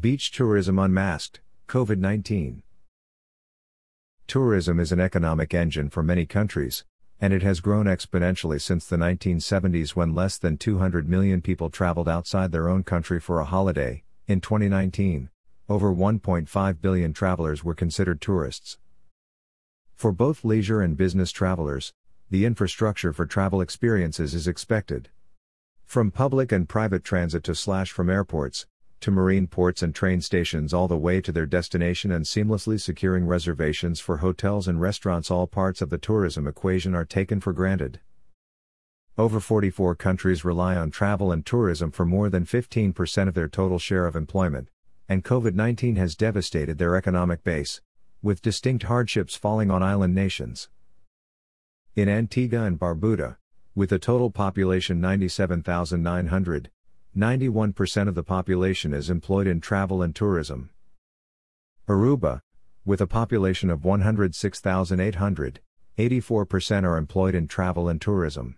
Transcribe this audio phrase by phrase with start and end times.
[0.00, 2.62] Beach Tourism Unmasked, COVID 19.
[4.26, 6.86] Tourism is an economic engine for many countries,
[7.20, 12.08] and it has grown exponentially since the 1970s when less than 200 million people traveled
[12.08, 14.02] outside their own country for a holiday.
[14.26, 15.28] In 2019,
[15.68, 18.78] over 1.5 billion travelers were considered tourists.
[19.96, 21.92] For both leisure and business travelers,
[22.30, 25.10] the infrastructure for travel experiences is expected.
[25.84, 28.64] From public and private transit to slash from airports,
[29.00, 33.26] to marine ports and train stations all the way to their destination and seamlessly securing
[33.26, 38.00] reservations for hotels and restaurants all parts of the tourism equation are taken for granted.
[39.18, 43.78] Over 44 countries rely on travel and tourism for more than 15% of their total
[43.78, 44.68] share of employment,
[45.08, 47.80] and COVID 19 has devastated their economic base,
[48.22, 50.68] with distinct hardships falling on island nations.
[51.96, 53.36] In Antigua and Barbuda,
[53.74, 56.70] with a total population 97,900,
[57.16, 60.70] 91% of the population is employed in travel and tourism.
[61.88, 62.40] Aruba,
[62.84, 65.60] with a population of 106,800,
[65.98, 68.56] 84% are employed in travel and tourism.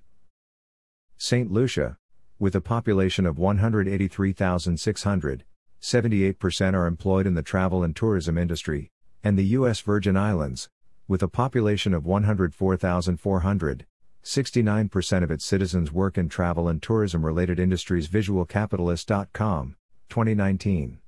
[1.17, 1.51] St.
[1.51, 1.97] Lucia,
[2.39, 5.45] with a population of 183,600,
[5.81, 8.91] 78% are employed in the travel and tourism industry,
[9.25, 9.81] and the U.S.
[9.81, 10.69] Virgin Islands,
[11.09, 13.87] with a population of 104,400,
[14.23, 18.09] 69% of its citizens work in travel and tourism related industries.
[18.09, 19.77] VisualCapitalist.com,
[20.09, 20.99] 2019.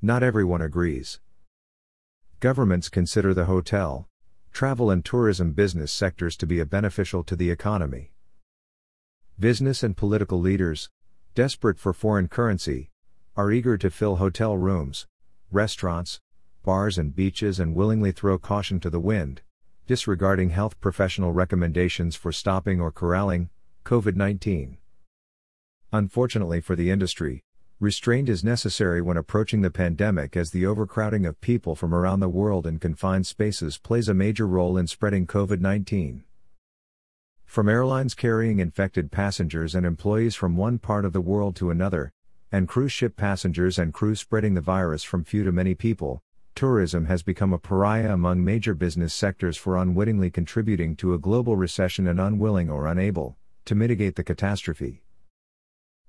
[0.00, 1.20] Not everyone agrees.
[2.38, 4.08] Governments consider the hotel,
[4.52, 8.12] travel, and tourism business sectors to be a beneficial to the economy.
[9.38, 10.88] Business and political leaders,
[11.34, 12.90] desperate for foreign currency,
[13.36, 15.06] are eager to fill hotel rooms,
[15.50, 16.20] restaurants,
[16.62, 19.42] bars, and beaches and willingly throw caution to the wind
[19.86, 23.50] disregarding health professional recommendations for stopping or corralling
[23.84, 24.78] COVID 19.
[25.92, 27.44] Unfortunately for the industry,
[27.78, 32.28] restraint is necessary when approaching the pandemic as the overcrowding of people from around the
[32.28, 36.24] world in confined spaces plays a major role in spreading COVID 19.
[37.44, 42.12] From airlines carrying infected passengers and employees from one part of the world to another,
[42.50, 46.22] and cruise ship passengers and crew spreading the virus from few to many people,
[46.56, 51.54] tourism has become a pariah among major business sectors for unwittingly contributing to a global
[51.54, 53.36] recession and unwilling or unable
[53.66, 55.02] to mitigate the catastrophe.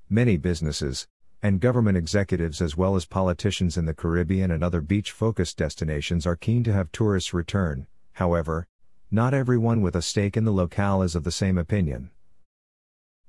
[0.10, 1.06] Many businesses,
[1.44, 6.26] and government executives as well as politicians in the Caribbean and other beach focused destinations
[6.26, 8.66] are keen to have tourists return, however,
[9.12, 12.10] not everyone with a stake in the locale is of the same opinion.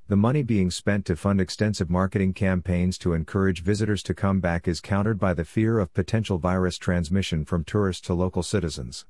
[0.09, 4.67] The money being spent to fund extensive marketing campaigns to encourage visitors to come back
[4.67, 9.05] is countered by the fear of potential virus transmission from tourists to local citizens.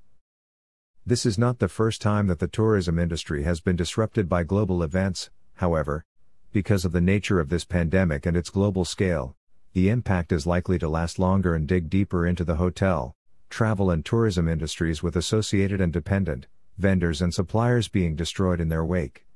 [1.06, 4.82] This is not the first time that the tourism industry has been disrupted by global
[4.82, 6.04] events, however,
[6.50, 9.36] because of the nature of this pandemic and its global scale,
[9.74, 13.14] the impact is likely to last longer and dig deeper into the hotel,
[13.50, 18.84] travel, and tourism industries with associated and dependent vendors and suppliers being destroyed in their
[18.84, 19.27] wake.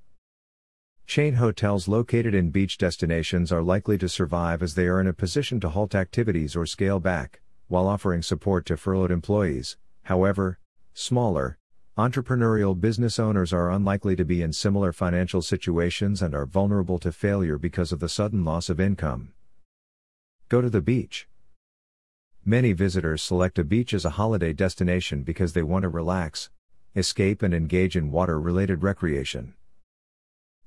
[1.13, 5.13] Chain hotels located in beach destinations are likely to survive as they are in a
[5.13, 9.77] position to halt activities or scale back, while offering support to furloughed employees.
[10.05, 10.59] However,
[10.95, 11.59] smaller,
[11.99, 17.13] entrepreneurial business owners are unlikely to be in similar financial situations and are vulnerable to
[17.13, 19.35] failure because of the sudden loss of income.
[20.49, 21.29] Go to the beach.
[22.43, 26.49] Many visitors select a beach as a holiday destination because they want to relax,
[26.97, 29.53] escape, and engage in water related recreation.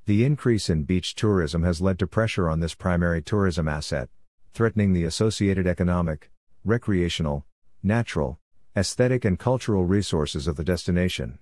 [0.05, 4.07] The increase in beach tourism has led to pressure on this primary tourism asset,
[4.53, 6.29] threatening the associated economic,
[6.63, 7.43] recreational,
[7.81, 8.39] natural,
[8.77, 11.39] aesthetic, and cultural resources of the destination.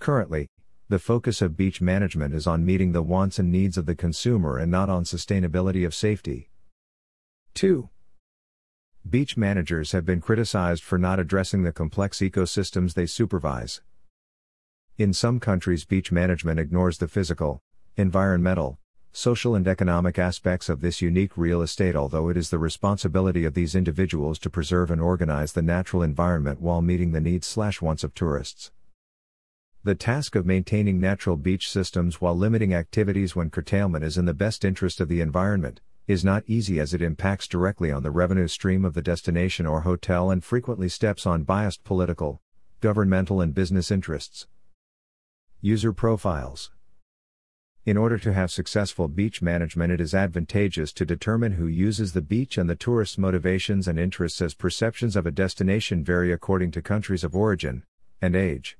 [0.00, 0.48] Currently,
[0.88, 4.58] the focus of beach management is on meeting the wants and needs of the consumer
[4.58, 6.50] and not on sustainability of safety.
[7.54, 7.88] 2.
[9.08, 13.80] Beach managers have been criticized for not addressing the complex ecosystems they supervise.
[14.98, 17.62] In some countries, beach management ignores the physical,
[17.96, 18.80] environmental,
[19.12, 23.54] social, and economic aspects of this unique real estate, although it is the responsibility of
[23.54, 28.02] these individuals to preserve and organize the natural environment while meeting the needs slash wants
[28.02, 28.72] of tourists.
[29.84, 34.34] The task of maintaining natural beach systems while limiting activities when curtailment is in the
[34.34, 38.48] best interest of the environment is not easy as it impacts directly on the revenue
[38.48, 42.40] stream of the destination or hotel and frequently steps on biased political,
[42.80, 44.48] governmental, and business interests.
[45.60, 46.70] User Profiles
[47.84, 52.22] In order to have successful beach management, it is advantageous to determine who uses the
[52.22, 56.80] beach and the tourist's motivations and interests as perceptions of a destination vary according to
[56.80, 57.82] countries of origin
[58.22, 58.78] and age.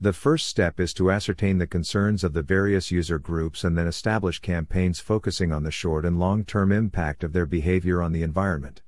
[0.00, 3.86] The first step is to ascertain the concerns of the various user groups and then
[3.86, 8.24] establish campaigns focusing on the short and long term impact of their behavior on the
[8.24, 8.82] environment.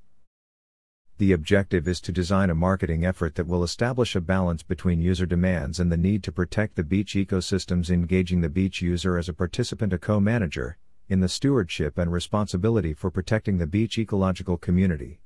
[1.18, 5.26] The objective is to design a marketing effort that will establish a balance between user
[5.26, 9.32] demands and the need to protect the beach ecosystems, engaging the beach user as a
[9.32, 10.76] participant, a co manager,
[11.08, 15.20] in the stewardship and responsibility for protecting the beach ecological community.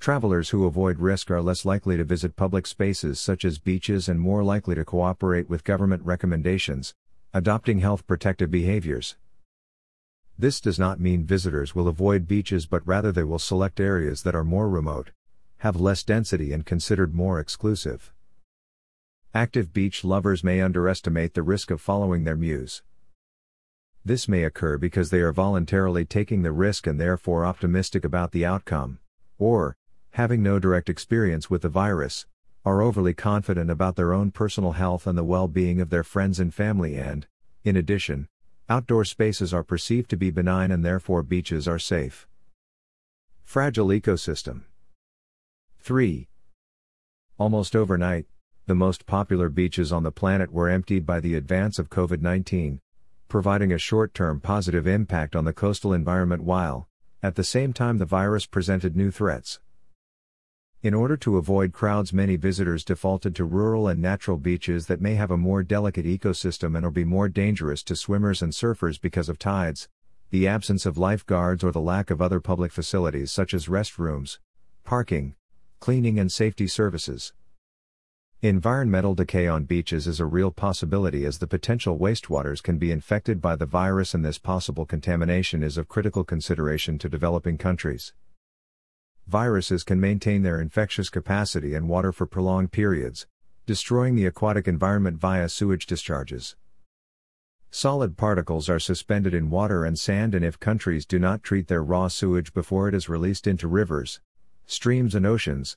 [0.00, 4.18] Travelers who avoid risk are less likely to visit public spaces such as beaches and
[4.18, 6.94] more likely to cooperate with government recommendations,
[7.34, 9.16] adopting health protective behaviors.
[10.38, 14.34] This does not mean visitors will avoid beaches but rather they will select areas that
[14.34, 15.10] are more remote,
[15.58, 18.12] have less density, and considered more exclusive.
[19.34, 22.82] Active beach lovers may underestimate the risk of following their muse.
[24.04, 28.44] This may occur because they are voluntarily taking the risk and therefore optimistic about the
[28.44, 28.98] outcome,
[29.38, 29.76] or,
[30.10, 32.26] having no direct experience with the virus,
[32.64, 36.40] are overly confident about their own personal health and the well being of their friends
[36.40, 37.26] and family, and,
[37.64, 38.28] in addition,
[38.72, 42.26] outdoor spaces are perceived to be benign and therefore beaches are safe.
[43.44, 44.62] Fragile ecosystem.
[45.80, 46.26] 3.
[47.36, 48.24] Almost overnight,
[48.64, 52.80] the most popular beaches on the planet were emptied by the advance of COVID 19,
[53.28, 56.88] providing a short term positive impact on the coastal environment while,
[57.22, 59.60] at the same time, the virus presented new threats.
[60.82, 65.14] In order to avoid crowds, many visitors defaulted to rural and natural beaches that may
[65.14, 69.28] have a more delicate ecosystem and or be more dangerous to swimmers and surfers because
[69.28, 69.88] of tides,
[70.30, 74.38] the absence of lifeguards, or the lack of other public facilities such as restrooms,
[74.82, 75.36] parking,
[75.78, 77.32] cleaning, and safety services.
[78.40, 83.40] Environmental decay on beaches is a real possibility as the potential wastewaters can be infected
[83.40, 88.12] by the virus, and this possible contamination is of critical consideration to developing countries
[89.26, 93.26] viruses can maintain their infectious capacity in water for prolonged periods,
[93.66, 96.56] destroying the aquatic environment via sewage discharges.
[97.70, 101.82] Solid particles are suspended in water and sand, and if countries do not treat their
[101.82, 104.20] raw sewage before it is released into rivers,
[104.66, 105.76] streams, and oceans,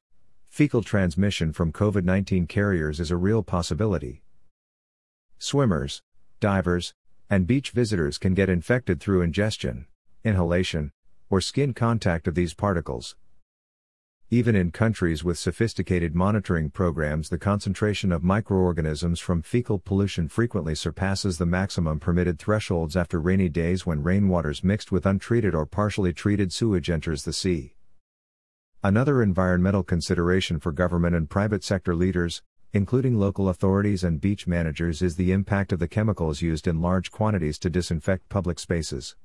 [0.49, 4.23] fecal transmission from COVID 19 carriers is a real possibility.
[5.37, 6.01] Swimmers,
[6.39, 6.93] divers,
[7.29, 9.85] and beach visitors can get infected through ingestion,
[10.23, 10.91] inhalation,
[11.29, 13.15] or skin contact of these particles.
[14.31, 20.73] Even in countries with sophisticated monitoring programs, the concentration of microorganisms from fecal pollution frequently
[20.73, 26.11] surpasses the maximum permitted thresholds after rainy days when rainwaters mixed with untreated or partially
[26.11, 27.75] treated sewage enters the sea.
[28.83, 32.41] Another environmental consideration for government and private sector leaders,
[32.73, 37.11] including local authorities and beach managers, is the impact of the chemicals used in large
[37.11, 39.15] quantities to disinfect public spaces.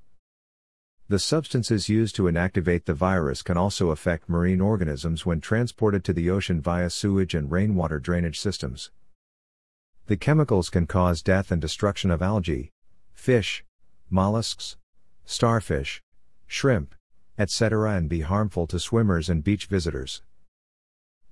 [1.11, 6.13] The substances used to inactivate the virus can also affect marine organisms when transported to
[6.13, 8.93] the ocean via sewage and rainwater drainage systems.
[10.07, 12.71] The chemicals can cause death and destruction of algae,
[13.13, 13.65] fish,
[14.09, 14.77] mollusks,
[15.25, 16.01] starfish,
[16.47, 16.95] shrimp,
[17.37, 20.23] etc., and be harmful to swimmers and beach visitors.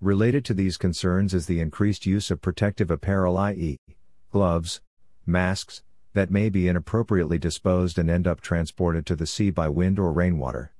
[0.00, 3.78] Related to these concerns is the increased use of protective apparel, i.e.,
[4.32, 4.80] gloves,
[5.24, 5.84] masks,
[6.18, 10.12] that may be inappropriately disposed and end up transported to the sea by wind or
[10.12, 10.72] rainwater.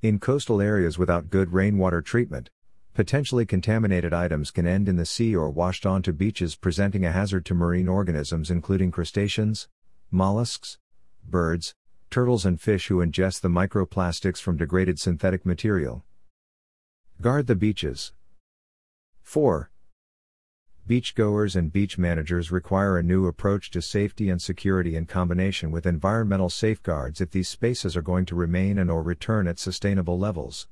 [0.00, 2.48] In coastal areas without good rainwater treatment,
[2.94, 7.44] potentially contaminated items can end in the sea or washed onto beaches, presenting a hazard
[7.44, 9.68] to marine organisms including crustaceans,
[10.10, 10.78] mollusks,
[11.22, 11.74] birds,
[12.08, 16.02] turtles, and fish who ingest the microplastics from degraded synthetic material.
[17.20, 18.14] Guard the beaches.
[19.22, 19.70] 4.
[20.86, 25.86] Beachgoers and beach managers require a new approach to safety and security in combination with
[25.86, 30.68] environmental safeguards if these spaces are going to remain and or return at sustainable levels.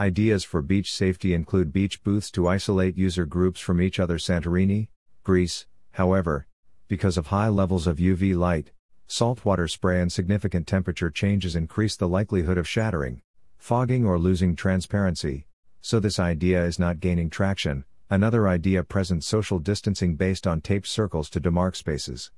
[0.00, 4.88] Ideas for beach safety include beach booths to isolate user groups from each other Santorini,
[5.22, 6.48] Greece, however,
[6.88, 8.72] because of high levels of UV light,
[9.06, 13.22] saltwater spray and significant temperature changes increase the likelihood of shattering,
[13.56, 15.46] fogging or losing transparency,
[15.80, 20.88] so this idea is not gaining traction, Another idea presents social distancing based on taped
[20.88, 22.32] circles to demarc spaces.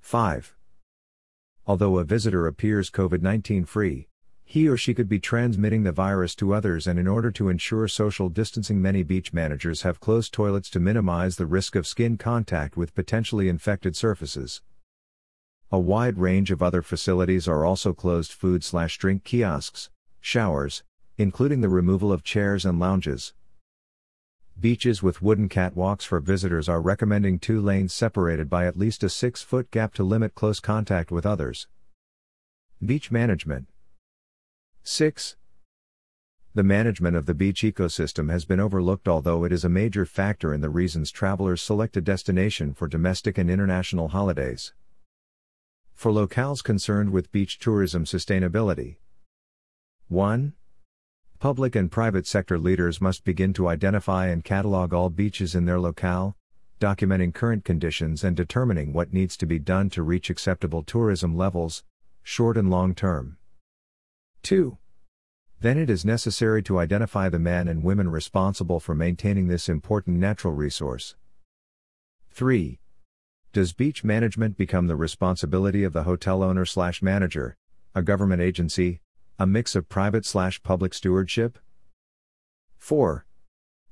[0.00, 0.56] 5.
[1.66, 4.08] Although a visitor appears COVID 19 free,
[4.46, 7.86] he or she could be transmitting the virus to others, and in order to ensure
[7.86, 12.74] social distancing, many beach managers have closed toilets to minimize the risk of skin contact
[12.74, 14.62] with potentially infected surfaces.
[15.70, 20.82] A wide range of other facilities are also closed food slash drink kiosks, showers,
[21.18, 23.34] including the removal of chairs and lounges.
[24.62, 29.08] Beaches with wooden catwalks for visitors are recommending two lanes separated by at least a
[29.08, 31.66] 6 foot gap to limit close contact with others.
[32.80, 33.66] Beach Management
[34.84, 35.34] 6.
[36.54, 40.54] The management of the beach ecosystem has been overlooked, although it is a major factor
[40.54, 44.74] in the reasons travelers select a destination for domestic and international holidays.
[45.92, 48.98] For locales concerned with beach tourism sustainability,
[50.06, 50.52] 1.
[51.42, 55.80] Public and private sector leaders must begin to identify and catalog all beaches in their
[55.80, 56.36] locale,
[56.78, 61.82] documenting current conditions and determining what needs to be done to reach acceptable tourism levels,
[62.22, 63.38] short and long term.
[64.44, 64.78] 2.
[65.58, 70.20] Then it is necessary to identify the men and women responsible for maintaining this important
[70.20, 71.16] natural resource.
[72.30, 72.78] 3.
[73.52, 77.56] Does beach management become the responsibility of the hotel owner slash manager,
[77.96, 79.01] a government agency,
[79.38, 81.58] a mix of private slash public stewardship?
[82.78, 83.24] 4.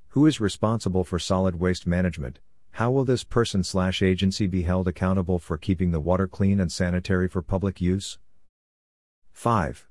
[0.08, 2.40] Who is responsible for solid waste management?
[2.72, 6.70] How will this person slash agency be held accountable for keeping the water clean and
[6.70, 8.18] sanitary for public use?
[9.32, 9.86] 5.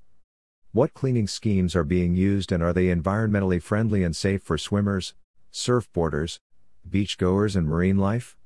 [0.72, 5.16] What cleaning schemes are being used and are they environmentally friendly and safe for swimmers,
[5.52, 6.40] surfboarders,
[6.88, 8.38] beachgoers, and marine life?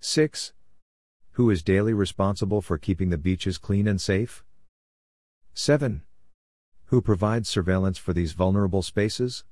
[0.00, 0.52] 6.
[1.32, 4.44] Who is daily responsible for keeping the beaches clean and safe?
[5.56, 6.02] 7.
[6.86, 9.44] Who provides surveillance for these vulnerable spaces?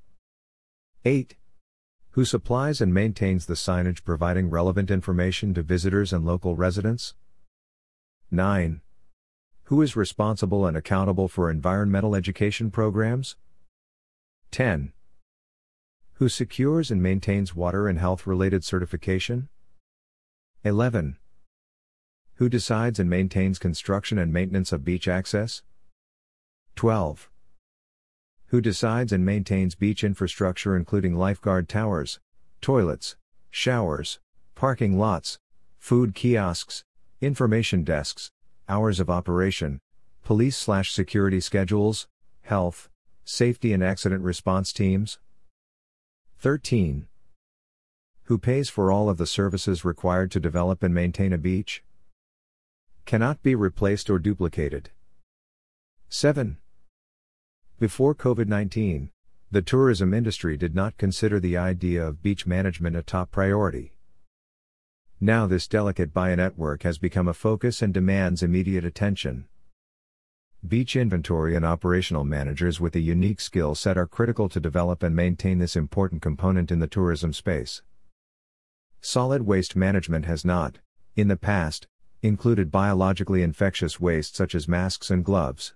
[1.05, 1.37] 8.
[2.11, 7.15] Who supplies and maintains the signage providing relevant information to visitors and local residents?
[8.33, 8.81] 9.
[9.65, 13.37] Who is responsible and accountable for environmental education programs?
[14.51, 14.93] 10.
[16.15, 19.49] Who secures and maintains water and health related certification?
[20.65, 21.17] 11.
[22.35, 25.63] Who decides and maintains construction and maintenance of beach access?
[26.77, 27.31] 12.
[28.47, 32.21] Who decides and maintains beach infrastructure including lifeguard towers,
[32.61, 33.17] toilets,
[33.51, 34.19] showers,
[34.55, 35.39] parking lots,
[35.79, 36.85] food kiosks,
[37.21, 38.31] information desks,
[38.69, 39.81] hours of operation,
[40.25, 42.09] police slash security schedules,
[42.43, 42.89] health,
[43.25, 45.19] safety and accident response teams.
[46.39, 47.07] 13.
[48.25, 51.83] Who pays for all of the services required to develop and maintain a beach?
[53.05, 54.91] Cannot be replaced or duplicated.
[56.09, 56.59] 7.
[57.83, 59.11] Before COVID 19,
[59.51, 63.97] the tourism industry did not consider the idea of beach management a top priority.
[65.21, 69.49] Now, this delicate bio network has become a focus and demands immediate attention.
[70.65, 75.17] Beach inventory and operational managers with a unique skill set are critical to develop and
[75.17, 77.83] maintain this important component in the tourism space.
[79.01, 80.79] Solid waste management has not,
[81.17, 81.89] in the past,
[82.23, 85.75] included biologically infectious waste such as masks and gloves.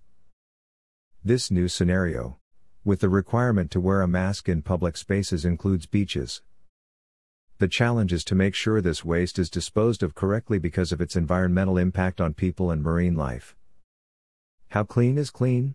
[1.26, 2.38] This new scenario,
[2.84, 6.40] with the requirement to wear a mask in public spaces, includes beaches.
[7.58, 11.16] The challenge is to make sure this waste is disposed of correctly because of its
[11.16, 13.56] environmental impact on people and marine life.
[14.68, 15.74] How clean is clean?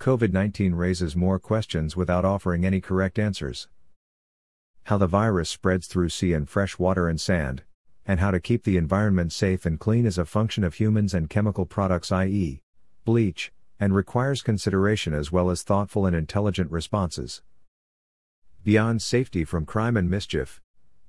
[0.00, 3.68] COVID 19 raises more questions without offering any correct answers.
[4.84, 7.62] How the virus spreads through sea and fresh water and sand,
[8.06, 11.28] and how to keep the environment safe and clean is a function of humans and
[11.28, 12.62] chemical products, i.e.,
[13.04, 13.52] bleach,
[13.82, 17.42] and requires consideration as well as thoughtful and intelligent responses.
[18.62, 20.60] Beyond safety from crime and mischief,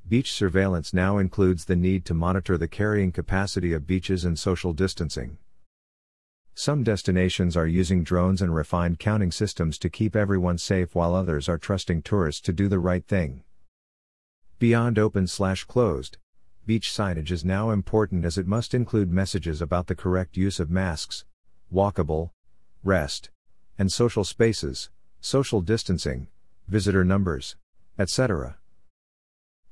[0.09, 4.73] Beach surveillance now includes the need to monitor the carrying capacity of beaches and social
[4.73, 5.37] distancing.
[6.55, 11.47] Some destinations are using drones and refined counting systems to keep everyone safe while others
[11.47, 13.43] are trusting tourists to do the right thing.
[14.57, 16.17] Beyond open slash closed,
[16.65, 20.71] beach signage is now important as it must include messages about the correct use of
[20.71, 21.23] masks,
[21.71, 22.31] walkable,
[22.83, 23.29] rest,
[23.77, 24.89] and social spaces,
[25.21, 26.27] social distancing,
[26.67, 27.55] visitor numbers,
[27.97, 28.57] etc.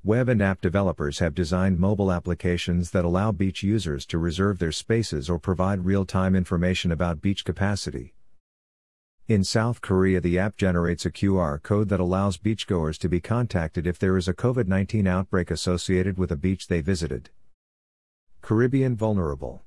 [0.03, 4.71] Web and app developers have designed mobile applications that allow beach users to reserve their
[4.71, 8.15] spaces or provide real time information about beach capacity.
[9.27, 13.85] In South Korea, the app generates a QR code that allows beachgoers to be contacted
[13.85, 17.29] if there is a COVID 19 outbreak associated with a beach they visited.
[18.41, 19.63] Caribbean Vulnerable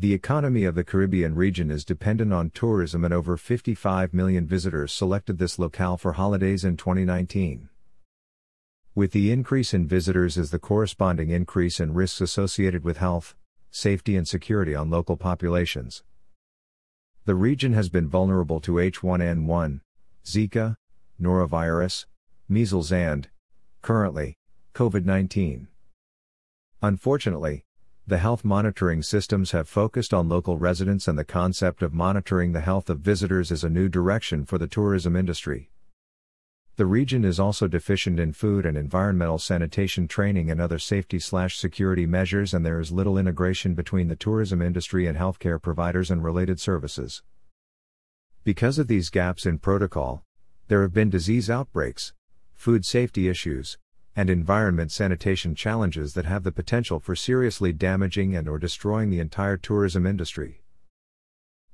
[0.00, 4.94] The economy of the Caribbean region is dependent on tourism, and over 55 million visitors
[4.94, 7.68] selected this locale for holidays in 2019.
[8.94, 13.34] With the increase in visitors is the corresponding increase in risks associated with health,
[13.70, 16.02] safety, and security on local populations.
[17.26, 19.82] The region has been vulnerable to H1N1,
[20.24, 20.76] Zika,
[21.20, 22.06] norovirus,
[22.48, 23.28] measles, and,
[23.82, 24.38] currently,
[24.74, 25.68] COVID 19.
[26.80, 27.66] Unfortunately,
[28.10, 32.60] the health monitoring systems have focused on local residents, and the concept of monitoring the
[32.60, 35.70] health of visitors is a new direction for the tourism industry.
[36.74, 41.56] The region is also deficient in food and environmental sanitation training and other safety slash
[41.56, 46.24] security measures and there is little integration between the tourism industry and healthcare providers and
[46.24, 47.22] related services.
[48.42, 50.24] Because of these gaps in protocol,
[50.66, 52.12] there have been disease outbreaks,
[52.56, 53.78] food safety issues,
[54.16, 59.20] and environment sanitation challenges that have the potential for seriously damaging and or destroying the
[59.20, 60.62] entire tourism industry.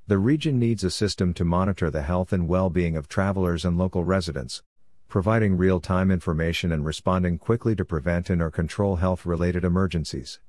[0.07, 4.03] The region needs a system to monitor the health and well-being of travelers and local
[4.03, 4.63] residents,
[5.09, 10.39] providing real-time information and responding quickly to prevent and or control health-related emergencies.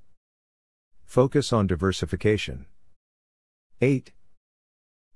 [1.04, 2.66] Focus on diversification.
[3.80, 4.12] 8.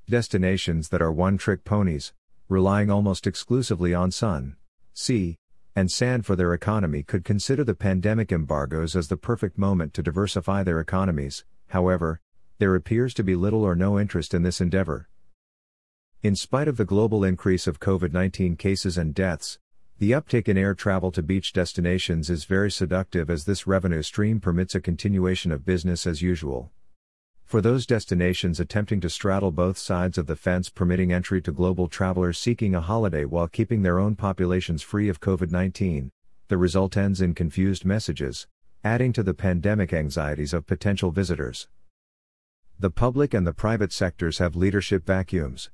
[0.09, 2.13] Destinations that are one-trick ponies,
[2.49, 4.57] relying almost exclusively on sun,
[4.93, 5.37] sea,
[5.75, 10.03] and sand for their economy could consider the pandemic embargoes as the perfect moment to
[10.03, 11.45] diversify their economies.
[11.69, 12.21] However,
[12.59, 15.09] there appears to be little or no interest in this endeavor.
[16.23, 19.59] In spite of the global increase of COVID 19 cases and deaths,
[19.99, 24.41] the uptick in air travel to beach destinations is very seductive as this revenue stream
[24.41, 26.71] permits a continuation of business as usual.
[27.53, 31.87] For those destinations attempting to straddle both sides of the fence, permitting entry to global
[31.87, 36.11] travelers seeking a holiday while keeping their own populations free of COVID 19,
[36.49, 38.47] the result ends in confused messages,
[38.83, 41.69] adding to the pandemic anxieties of potential visitors.
[42.79, 45.69] The public and the private sectors have leadership vacuums.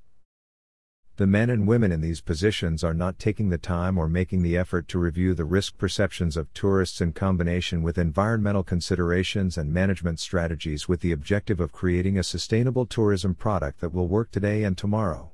[1.18, 4.56] The men and women in these positions are not taking the time or making the
[4.56, 10.20] effort to review the risk perceptions of tourists in combination with environmental considerations and management
[10.20, 14.78] strategies with the objective of creating a sustainable tourism product that will work today and
[14.78, 15.32] tomorrow.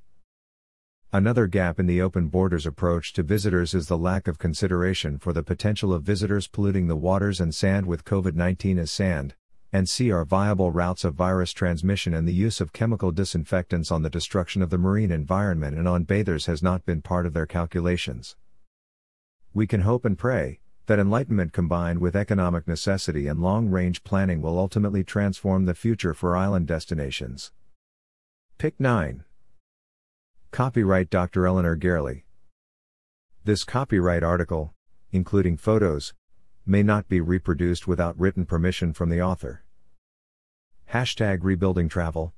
[1.12, 5.34] Another gap in the open borders approach to visitors is the lack of consideration for
[5.34, 9.34] the potential of visitors polluting the waters and sand with COVID 19 as sand,
[9.74, 14.02] and sea are viable routes of virus transmission and the use of chemical disinfectants on
[14.02, 17.44] the destruction of the marine environment and on bathers has not been part of their
[17.44, 18.36] calculations.
[19.52, 24.40] We can hope and pray that enlightenment combined with economic necessity and long range planning
[24.40, 27.50] will ultimately transform the future for island destinations.
[28.58, 29.24] Pick 9.
[30.52, 31.48] Copyright Dr.
[31.48, 32.26] Elinor Garely.
[33.42, 34.72] This copyright article,
[35.10, 36.14] including photos,
[36.64, 39.63] may not be reproduced without written permission from the author.
[40.94, 42.32] Hashtag rebuilding travel.